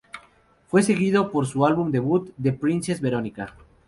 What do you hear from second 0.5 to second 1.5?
Fue seguido por